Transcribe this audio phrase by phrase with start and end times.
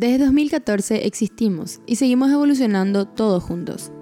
[0.00, 3.92] Desde 2014 existimos y seguimos evolucionando todos juntos.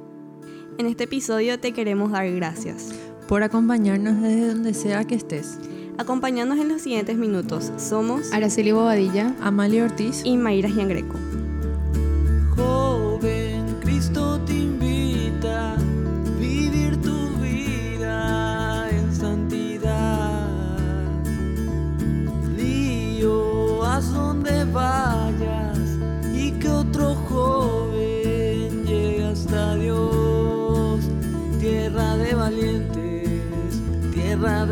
[0.78, 2.90] En este episodio te queremos dar gracias
[3.26, 5.58] por acompañarnos desde donde sea que estés.
[5.98, 7.72] Acompañándonos en los siguientes minutos.
[7.78, 11.16] Somos Araceli Bobadilla, Amalia Ortiz y Mayra Giangreco.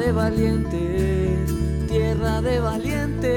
[0.06, 1.50] De valientes,
[1.88, 3.28] tierra de valientes.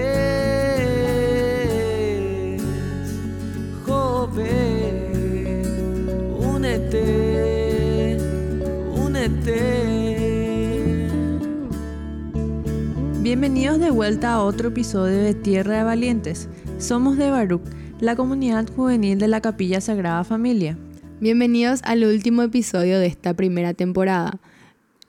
[3.87, 5.07] Joven,
[6.37, 8.17] únete,
[8.95, 9.57] únete.
[13.21, 16.49] Bienvenidos de vuelta a otro episodio de Tierra de Valientes.
[16.77, 17.63] Somos de Baruch,
[17.99, 20.77] la comunidad juvenil de la Capilla Sagrada Familia.
[21.19, 24.39] Bienvenidos al último episodio de esta primera temporada.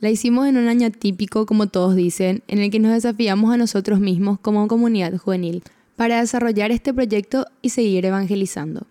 [0.00, 3.58] La hicimos en un año típico, como todos dicen, en el que nos desafiamos a
[3.58, 5.62] nosotros mismos como comunidad juvenil
[5.94, 8.86] para desarrollar este proyecto y seguir evangelizando.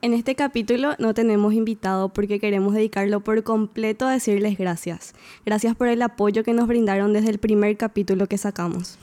[0.00, 5.14] En este capítulo no tenemos invitado porque queremos dedicarlo por completo a decirles gracias.
[5.44, 8.98] Gracias por el apoyo que nos brindaron desde el primer capítulo que sacamos.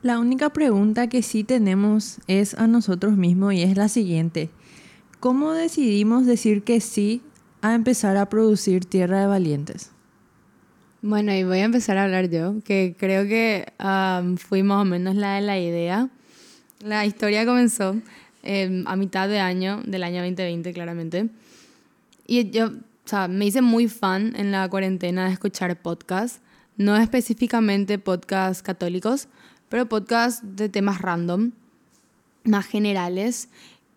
[0.00, 4.48] La única pregunta que sí tenemos es a nosotros mismos y es la siguiente.
[5.20, 7.20] ¿Cómo decidimos decir que sí
[7.60, 9.93] a empezar a producir Tierra de Valientes?
[11.06, 14.84] Bueno, y voy a empezar a hablar yo, que creo que um, fui más o
[14.86, 16.08] menos la de la idea.
[16.80, 17.96] La historia comenzó
[18.42, 21.28] eh, a mitad de año, del año 2020 claramente.
[22.26, 22.70] Y yo, o
[23.04, 26.40] sea, me hice muy fan en la cuarentena de escuchar podcasts,
[26.78, 29.28] no específicamente podcasts católicos,
[29.68, 31.50] pero podcasts de temas random,
[32.44, 33.50] más generales.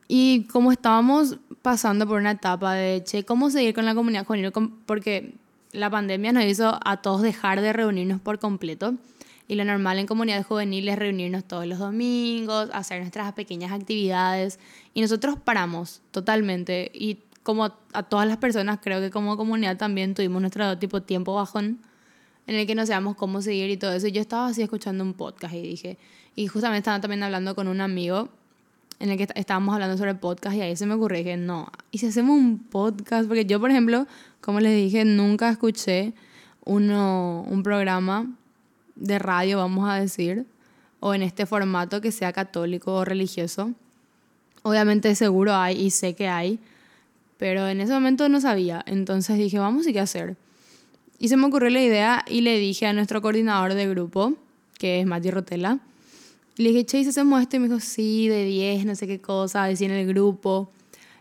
[0.09, 4.51] Y como estábamos pasando por una etapa de, che, ¿cómo seguir con la comunidad juvenil?
[4.85, 5.35] Porque
[5.71, 8.95] la pandemia nos hizo a todos dejar de reunirnos por completo.
[9.47, 14.59] Y lo normal en comunidades juveniles es reunirnos todos los domingos, hacer nuestras pequeñas actividades.
[14.93, 16.91] Y nosotros paramos totalmente.
[16.93, 21.33] Y como a todas las personas, creo que como comunidad también tuvimos nuestro tipo tiempo
[21.33, 21.79] bajón
[22.45, 24.07] en el que no sabíamos cómo seguir y todo eso.
[24.07, 25.97] Yo estaba así escuchando un podcast y dije,
[26.35, 28.29] y justamente estaba también hablando con un amigo
[28.99, 31.99] en el que estábamos hablando sobre podcast y ahí se me ocurrió que no, ¿y
[31.99, 33.27] si hacemos un podcast?
[33.27, 34.07] Porque yo, por ejemplo,
[34.41, 36.13] como les dije, nunca escuché
[36.65, 38.27] uno, un programa
[38.95, 40.45] de radio, vamos a decir,
[40.99, 43.71] o en este formato que sea católico o religioso.
[44.63, 46.59] Obviamente seguro hay y sé que hay,
[47.37, 48.83] pero en ese momento no sabía.
[48.87, 50.35] Entonces dije, vamos, ¿y qué hacer?
[51.19, 54.33] Y se me ocurrió la idea y le dije a nuestro coordinador de grupo,
[54.77, 55.79] que es Mati Rotela,
[56.57, 57.55] le dije, che, ¿y hacemos esto?
[57.55, 60.71] Y me dijo, sí, de 10, no sé qué cosa, decir en el grupo.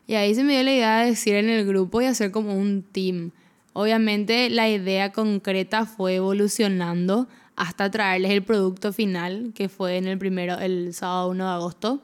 [0.07, 2.55] Y ahí se me dio la idea de decir en el grupo y hacer como
[2.55, 3.33] un team.
[3.73, 10.19] Obviamente la idea concreta fue evolucionando hasta traerles el producto final, que fue en el
[10.19, 12.03] primero, el sábado 1 de agosto,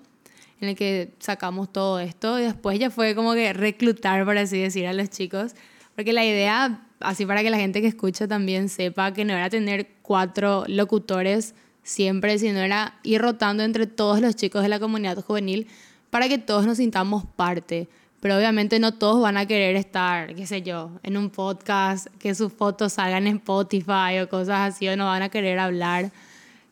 [0.61, 2.39] en el que sacamos todo esto.
[2.39, 5.55] Y después ya fue como que reclutar, por así decir, a los chicos.
[5.95, 9.49] Porque la idea, así para que la gente que escucha también sepa que no era
[9.49, 15.23] tener cuatro locutores siempre, sino era ir rotando entre todos los chicos de la comunidad
[15.23, 15.67] juvenil
[16.11, 17.89] para que todos nos sintamos parte.
[18.21, 22.35] Pero obviamente no todos van a querer estar, qué sé yo, en un podcast, que
[22.37, 26.13] sus fotos salgan en Spotify o cosas así, o no van a querer hablar.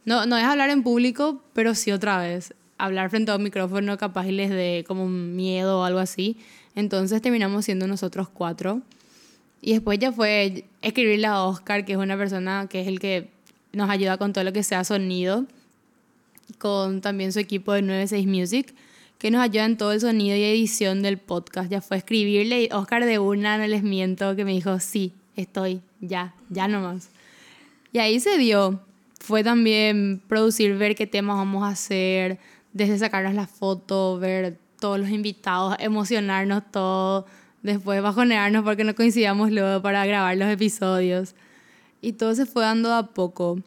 [0.04, 2.54] No, no es hablar en público, pero sí otra vez.
[2.78, 6.36] Hablar frente a un micrófono capaz y les dé como miedo o algo así.
[6.76, 8.82] Entonces terminamos siendo nosotros cuatro.
[9.60, 13.30] Y después ya fue escribirle a Oscar, que es una persona que es el que
[13.72, 15.46] nos ayuda con todo lo que sea sonido,
[16.58, 18.74] con también su equipo de 96 Music,
[19.18, 21.70] que nos ayuda en todo el sonido y edición del podcast.
[21.70, 25.82] Ya fue escribirle y Oscar de una, no les miento, que me dijo, sí, estoy,
[26.00, 27.10] ya, ya nomás.
[27.92, 28.80] Y ahí se dio.
[29.20, 32.38] Fue también producir, ver qué temas vamos a hacer,
[32.72, 37.26] desde sacarnos la foto, ver todos los invitados, emocionarnos todo,
[37.62, 41.34] después bajonearnos porque no coincidíamos luego para grabar los episodios.
[42.00, 43.60] Y todo se fue dando a poco.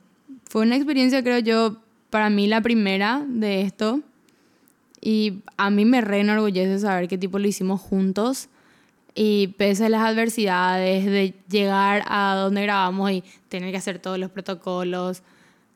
[0.49, 1.77] Fue una experiencia, creo yo,
[2.09, 4.01] para mí la primera de esto.
[5.01, 8.49] Y a mí me re enorgullece saber qué tipo lo hicimos juntos.
[9.15, 14.17] Y pese a las adversidades de llegar a donde grabamos y tener que hacer todos
[14.17, 15.21] los protocolos,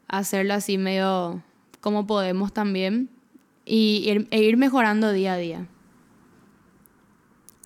[0.07, 1.43] hacerlo así medio
[1.81, 3.09] como podemos también.
[3.65, 5.67] Y ir, e ir mejorando día a día.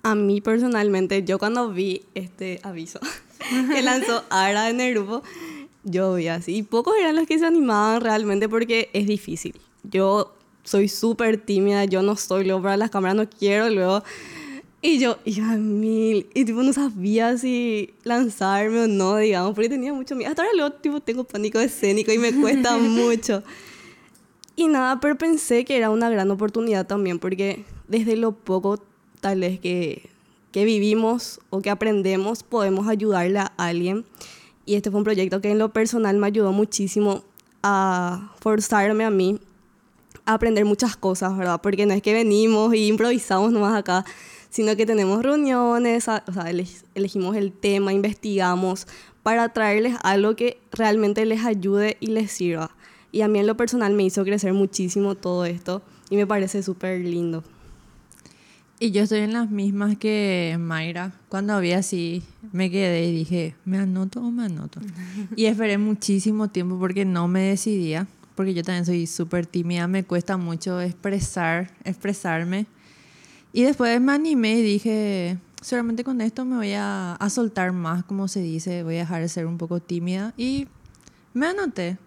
[0.02, 2.98] A mí personalmente, yo cuando vi este aviso
[3.72, 5.22] que lanzó Ara en el grupo,
[5.84, 6.56] yo vi así.
[6.56, 9.54] Y pocos eran los que se animaban realmente porque es difícil.
[9.82, 10.32] Yo
[10.64, 14.02] soy súper tímida, yo no soy luego para las cámaras, no quiero luego.
[14.84, 19.68] Y yo, iba a mil, y tipo no sabía si lanzarme o no, digamos, porque
[19.68, 20.30] tenía mucho miedo.
[20.30, 23.44] Hasta ahora luego tipo tengo pánico escénico y me cuesta mucho.
[24.56, 28.82] Y nada, pero pensé que era una gran oportunidad también, porque desde lo poco
[29.20, 30.10] tal vez que,
[30.52, 34.04] que vivimos o que aprendemos, podemos ayudarle a alguien.
[34.64, 37.24] Y este fue un proyecto que en lo personal me ayudó muchísimo
[37.62, 39.40] a forzarme a mí
[40.24, 41.60] a aprender muchas cosas, ¿verdad?
[41.60, 44.04] Porque no es que venimos y improvisamos nomás acá,
[44.50, 48.86] sino que tenemos reuniones, o sea, eleg- elegimos el tema, investigamos
[49.24, 52.70] para traerles algo que realmente les ayude y les sirva.
[53.10, 56.62] Y a mí en lo personal me hizo crecer muchísimo todo esto y me parece
[56.62, 57.42] súper lindo.
[58.82, 61.12] Y yo estoy en las mismas que Mayra.
[61.28, 64.80] Cuando había así, me quedé y dije, ¿me anoto o me anoto?
[65.36, 68.08] y esperé muchísimo tiempo porque no me decidía.
[68.34, 72.66] Porque yo también soy súper tímida, me cuesta mucho expresar, expresarme.
[73.52, 78.02] Y después me animé y dije, seguramente con esto me voy a, a soltar más,
[78.02, 80.34] como se dice, voy a dejar de ser un poco tímida.
[80.36, 80.66] Y
[81.34, 81.98] me anoté.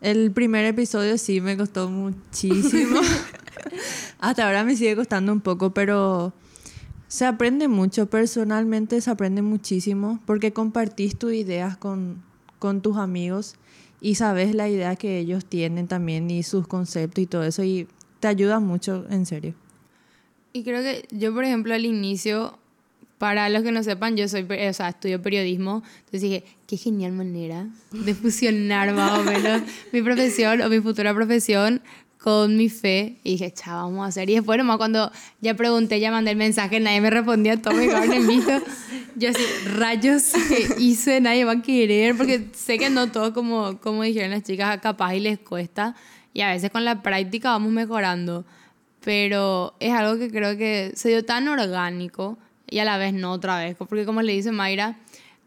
[0.00, 3.00] El primer episodio sí me costó muchísimo.
[4.20, 6.32] Hasta ahora me sigue costando un poco, pero
[7.08, 8.08] se aprende mucho.
[8.08, 12.22] Personalmente se aprende muchísimo porque compartís tus ideas con,
[12.58, 13.56] con tus amigos
[14.00, 17.88] y sabes la idea que ellos tienen también y sus conceptos y todo eso y
[18.20, 19.54] te ayuda mucho, en serio.
[20.52, 22.58] Y creo que yo, por ejemplo, al inicio,
[23.18, 27.12] para los que no sepan, yo soy, o sea, estudio periodismo, entonces dije, qué genial
[27.12, 29.62] manera de fusionar más o menos
[29.92, 31.82] mi profesión o mi futura profesión
[32.22, 33.18] con mi fe.
[33.24, 34.28] Y dije, chao, vamos a hacer.
[34.30, 37.86] Y después nomás cuando ya pregunté, ya mandé el mensaje, nadie me respondía, todo me
[37.86, 38.52] quedaron en visto.
[39.16, 39.42] Yo así,
[39.76, 41.20] rayos, ¿qué hice?
[41.20, 45.14] Nadie va a querer, porque sé que no todo, como, como dijeron las chicas, capaz
[45.14, 45.94] y les cuesta.
[46.32, 48.44] Y a veces con la práctica vamos mejorando
[49.00, 52.38] pero es algo que creo que se dio tan orgánico
[52.68, 54.98] y a la vez no otra vez, porque como le dice Mayra,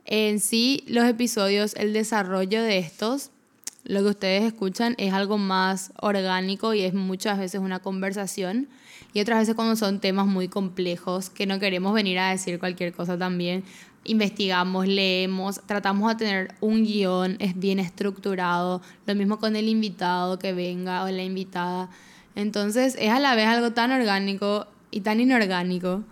[0.06, 3.32] en sí los episodios, el desarrollo de estos,
[3.86, 8.70] lo que ustedes escuchan es algo más orgánico y es muchas veces una conversación
[9.14, 12.94] y otras veces cuando son temas muy complejos que no queremos venir a decir cualquier
[12.94, 13.64] cosa también.
[14.06, 20.40] Investigamos, leemos, tratamos de tener un guion, es bien estructurado, lo mismo con el invitado
[20.40, 21.90] que venga o la invitada.
[22.36, 26.04] Entonces es a la vez algo tan orgánico y tan inorgánico,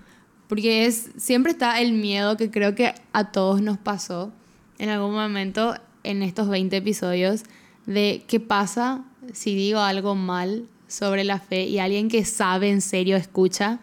[0.47, 4.31] porque es siempre está el miedo que creo que a todos nos pasó
[4.77, 7.44] en algún momento en estos 20 episodios
[7.85, 12.81] de qué pasa si digo algo mal sobre la fe y alguien que sabe en
[12.81, 13.79] serio escucha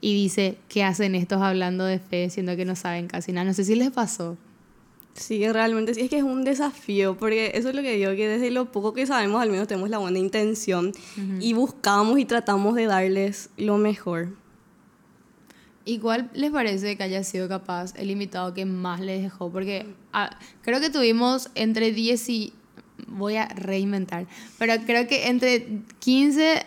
[0.00, 3.46] y dice qué hacen estos hablando de fe siendo que no saben casi nada.
[3.46, 4.36] No sé si les pasó.
[5.14, 8.28] Sí, realmente sí, es que es un desafío, porque eso es lo que digo, que
[8.28, 10.92] desde lo poco que sabemos al menos tenemos la buena intención
[11.40, 14.28] y buscamos y tratamos de darles lo mejor.
[15.84, 19.50] ¿Y cuál les parece que haya sido capaz el invitado que más les dejó?
[19.50, 22.52] Porque ah, creo que tuvimos entre 10 y...
[23.06, 24.26] Voy a reinventar.
[24.58, 26.64] Pero creo que entre 15,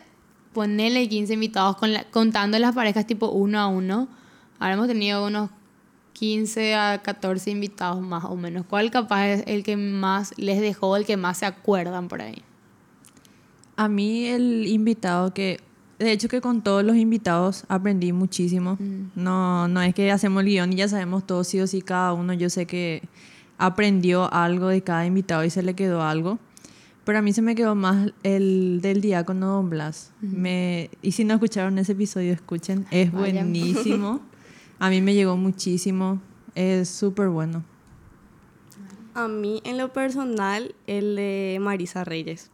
[0.53, 4.07] ponele 15 invitados con la- contando las parejas tipo uno a uno.
[4.59, 5.49] Ahora hemos tenido unos
[6.13, 8.65] 15 a 14 invitados más o menos.
[8.67, 12.41] ¿Cuál capaz es el que más les dejó, el que más se acuerdan por ahí?
[13.75, 15.59] A mí el invitado que,
[15.97, 18.77] de hecho que con todos los invitados aprendí muchísimo.
[19.15, 22.13] No, no es que hacemos el guion y ya sabemos todo sí o sí cada
[22.13, 22.33] uno.
[22.33, 23.01] Yo sé que
[23.62, 26.39] aprendió algo de cada invitado y se le quedó algo.
[27.03, 30.13] Pero a mí se me quedó más el del diácono Don Blas.
[30.20, 32.88] me, y si no escucharon ese episodio, escuchen.
[32.89, 33.51] Es Vayan.
[33.51, 34.22] buenísimo.
[34.80, 36.20] A mí me llegó muchísimo.
[36.56, 37.63] Es súper bueno.
[39.13, 42.50] A mí, en lo personal, el de Marisa Reyes.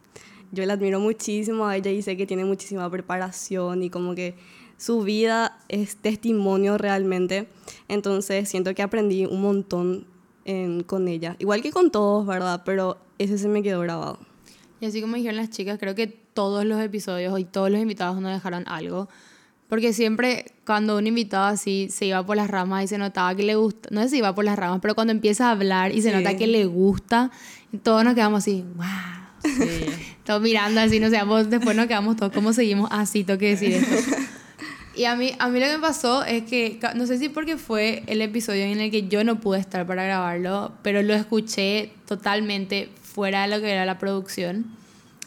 [0.52, 4.34] Yo la admiro muchísimo a ella y sé que tiene muchísima preparación y como que
[4.76, 7.48] su vida es testimonio realmente.
[7.88, 10.06] Entonces siento que aprendí un montón
[10.48, 11.36] en- con ella.
[11.38, 12.62] Igual que con todos, ¿verdad?
[12.64, 14.18] Pero ese se me quedó grabado.
[14.80, 18.20] Y así como dijeron las chicas, creo que todos los episodios y todos los invitados
[18.20, 19.08] nos dejaron algo.
[19.68, 23.42] Porque siempre cuando un invitado así se iba por las ramas y se notaba que
[23.42, 26.00] le gusta, no sé si iba por las ramas, pero cuando empieza a hablar y
[26.00, 26.16] se Sí.
[26.16, 27.30] nota que le gusta,
[27.82, 28.86] todos nos quedamos así, wow.
[30.24, 33.24] Todos mirando así, no sé, después nos quedamos todos, ¿cómo seguimos así?
[33.24, 33.94] Tengo que decir esto.
[34.98, 37.56] Y a mí, a mí lo que me pasó es que, no sé si porque
[37.56, 41.92] fue el episodio en el que yo no pude estar para grabarlo, pero lo escuché
[42.08, 44.66] totalmente fuera de lo que era la producción.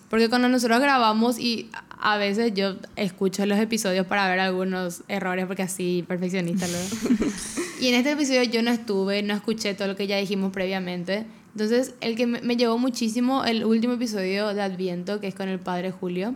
[0.09, 1.69] Porque cuando nosotros grabamos y
[2.01, 6.77] a veces yo escucho los episodios para ver algunos errores, porque así perfeccionista lo
[7.79, 11.25] Y en este episodio yo no estuve, no escuché todo lo que ya dijimos previamente.
[11.53, 15.47] Entonces, el que me, me llevó muchísimo, el último episodio de Adviento, que es con
[15.47, 16.35] el padre Julio,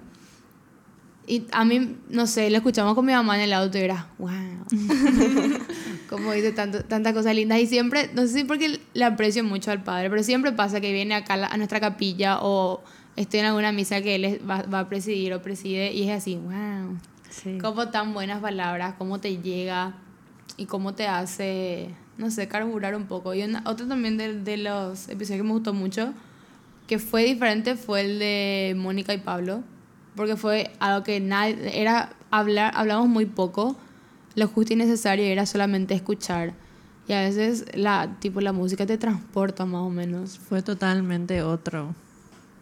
[1.27, 4.07] Y a mí, no sé, lo escuchamos con mi mamá en el auto y era,
[4.19, 4.29] wow.
[6.09, 7.59] Como dice tanto, tantas cosas lindas.
[7.59, 10.93] Y siempre, no sé si porque le aprecio mucho al padre, pero siempre pasa que
[10.93, 12.83] viene acá a nuestra capilla o
[13.15, 16.35] estoy en alguna misa que él va, va a presidir o preside y es así,
[16.35, 16.97] wow.
[17.29, 17.57] Sí.
[17.59, 19.93] Cómo tan buenas palabras, cómo te llega
[20.57, 23.33] y cómo te hace, no sé, carburar un poco.
[23.33, 26.13] Y una- otro también de, de los episodios que me gustó mucho,
[26.87, 29.63] que fue diferente, fue el de Mónica y Pablo,
[30.15, 33.75] porque fue algo que nadie, era hablar, hablamos muy poco,
[34.35, 36.53] lo justo y necesario era solamente escuchar.
[37.07, 40.39] Y a veces la, tipo, la música te transporta más o menos.
[40.39, 41.93] Fue totalmente otro.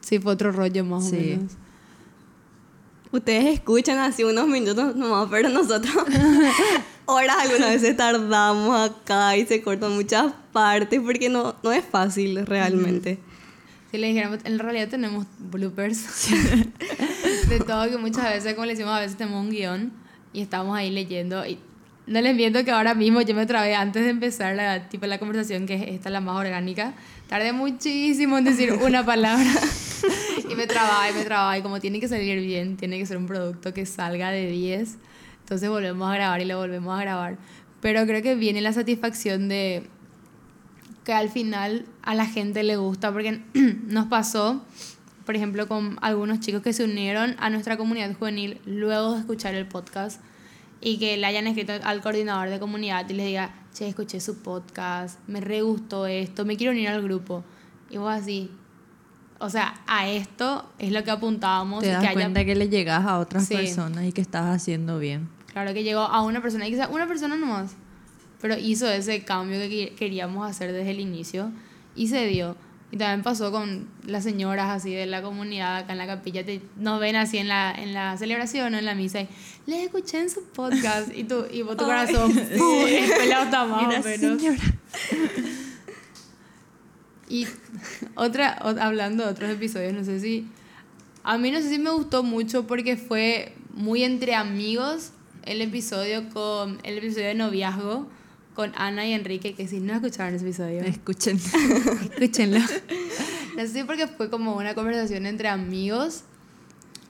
[0.01, 1.15] Sí, fue otro rollo más Sí.
[1.15, 1.51] o menos.
[3.12, 5.93] Ustedes escuchan así unos minutos nomás, pero nosotros
[7.05, 12.43] horas algunas veces tardamos acá y se cortan muchas partes porque no, no es fácil
[12.45, 13.19] realmente.
[13.93, 16.31] Si le dijéramos, en realidad tenemos bloopers
[17.47, 19.93] de todo, que muchas veces, como le decimos, a veces tenemos un guion
[20.33, 21.45] y estamos ahí leyendo.
[21.45, 21.59] Y
[22.07, 25.19] no les miento que ahora mismo yo me trabé antes de empezar la, tipo, la
[25.19, 26.95] conversación, que es esta la más orgánica.
[27.27, 29.51] Tardé muchísimo en decir una palabra
[30.50, 31.55] y me trababa y me trababa.
[31.59, 34.97] Y como tiene que salir bien, tiene que ser un producto que salga de 10.
[35.41, 37.38] Entonces volvemos a grabar y lo volvemos a grabar.
[37.79, 39.88] Pero creo que viene la satisfacción de
[41.03, 43.41] que al final a la gente le gusta, porque
[43.88, 44.63] nos pasó,
[45.25, 49.53] por ejemplo, con algunos chicos que se unieron a nuestra comunidad juvenil luego de escuchar
[49.55, 50.22] el podcast
[50.81, 54.41] y que le hayan escrito al coordinador de comunidad y les diga, che, escuché su
[54.41, 57.43] podcast, me re gustó esto, me quiero unir al grupo.
[57.89, 58.51] Y vos así,
[59.39, 61.81] o sea, a esto es lo que apuntábamos.
[61.81, 63.55] Te y das que haya- cuenta que le llegas a otras Sí.
[63.55, 65.29] personas y que estás haciendo bien.
[65.48, 67.75] Claro que llegó a una persona, y quizá una persona nomás,
[68.43, 71.50] pero hizo ese cambio que queríamos hacer desde el inicio
[71.95, 72.57] y se dio.
[72.91, 76.62] Y también pasó con las señoras así de la comunidad acá en la capilla, te,
[76.77, 79.27] nos ven así en la, en la celebración o en la misa y
[79.65, 82.85] les escuché en su podcast y, tú, y vos tu corazón, ¡pum!
[82.88, 84.39] explota más menos.
[84.41, 84.59] señora.
[87.29, 87.47] Y
[88.15, 90.47] otra, o- hablando de otros episodios, no sé si.
[91.23, 95.12] A mí no sé si me gustó mucho porque fue muy entre amigos
[95.45, 98.07] el episodio con el episodio de noviazgo
[98.53, 101.38] con Ana y Enrique, que si no escucharon ese episodio, Escuchen.
[101.38, 102.60] escúchenlo.
[103.57, 106.24] No sé porque fue como una conversación entre amigos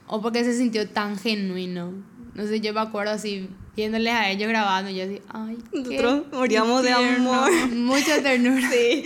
[0.06, 1.92] o porque se sintió tan genuino.
[2.34, 5.78] No sé, yo me acuerdo así viéndoles a ellos grabando y yo así, ay, qué
[5.78, 7.50] Nosotros moríamos de amor.
[7.74, 8.70] Mucha ternura.
[8.70, 9.04] Sí.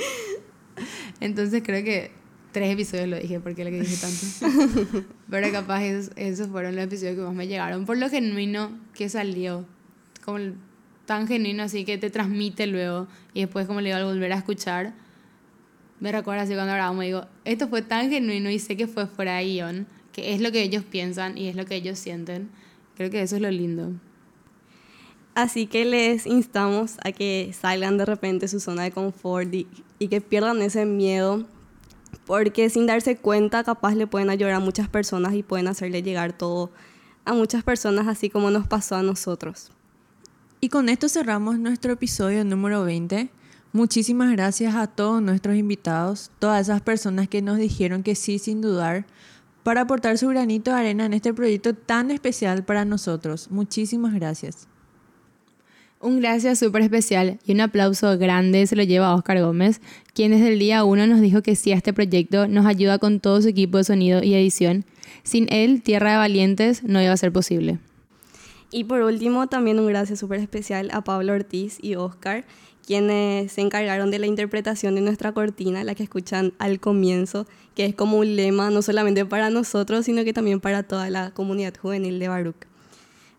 [1.20, 2.10] Entonces creo que
[2.50, 5.04] tres episodios lo dije porque lo que dije tanto.
[5.30, 9.08] Pero capaz esos, esos fueron los episodios que más me llegaron por lo genuino que
[9.08, 9.64] salió.
[10.24, 10.38] Como
[11.08, 13.08] tan genuino así que te transmite luego.
[13.32, 14.92] Y después como le digo al volver a escuchar,
[16.00, 19.38] me recuerda así cuando grabamos, digo, esto fue tan genuino y sé que fue fuera
[19.38, 22.50] de guion, que es lo que ellos piensan y es lo que ellos sienten.
[22.94, 23.92] Creo que eso es lo lindo.
[25.34, 29.66] Así que les instamos a que salgan de repente su zona de confort y,
[29.98, 31.46] y que pierdan ese miedo,
[32.26, 36.36] porque sin darse cuenta capaz le pueden ayudar a muchas personas y pueden hacerle llegar
[36.36, 36.70] todo
[37.24, 39.72] a muchas personas, así como nos pasó a nosotros.
[40.60, 43.28] Y con esto cerramos nuestro episodio número 20.
[43.72, 48.60] Muchísimas gracias a todos nuestros invitados, todas esas personas que nos dijeron que sí sin
[48.60, 49.06] dudar,
[49.62, 53.52] para aportar su granito de arena en este proyecto tan especial para nosotros.
[53.52, 54.66] Muchísimas gracias.
[56.00, 59.80] Un gracias súper especial y un aplauso grande se lo lleva a Oscar Gómez,
[60.12, 63.20] quien desde el día uno nos dijo que sí a este proyecto, nos ayuda con
[63.20, 64.84] todo su equipo de sonido y edición.
[65.22, 67.78] Sin él, Tierra de Valientes no iba a ser posible.
[68.70, 72.44] Y por último, también un gracias súper especial a Pablo Ortiz y Oscar,
[72.86, 77.84] quienes se encargaron de la interpretación de nuestra cortina, la que escuchan al comienzo, que
[77.86, 81.74] es como un lema no solamente para nosotros, sino que también para toda la comunidad
[81.76, 82.66] juvenil de Baruch.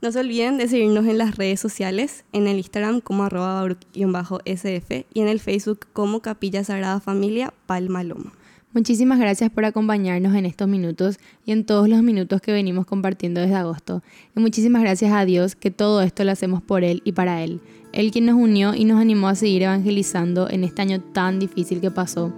[0.02, 5.06] No se olviden de seguirnos en las redes sociales, en el Instagram como arroba baruch-sf
[5.14, 8.32] y en el Facebook como Capilla Sagrada Familia Palma Loma.
[8.72, 13.42] Muchísimas gracias por acompañarnos en estos minutos y en todos los minutos que venimos compartiendo
[13.42, 14.04] desde agosto.
[14.36, 17.62] Y muchísimas gracias a Dios que todo esto lo hacemos por Él y para Él.
[17.94, 21.82] Él quien nos unió y nos animó a seguir evangelizando en este año tan difícil
[21.82, 22.32] que pasó.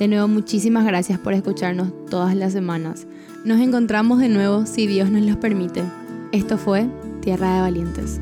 [0.00, 3.06] De nuevo, muchísimas gracias por escucharnos todas las semanas.
[3.44, 5.84] Nos encontramos de nuevo si Dios nos los permite.
[6.32, 6.88] Esto fue
[7.20, 8.20] Tierra de Valientes.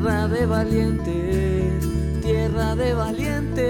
[0.00, 1.84] tierra de valientes,
[2.22, 3.66] tierra de valientes,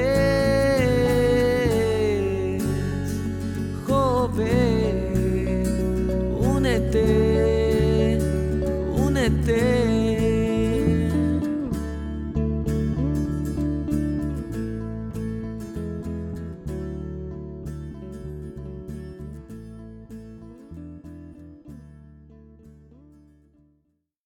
[3.85, 5.09] joven,
[6.39, 8.19] únete,
[8.95, 9.80] únete.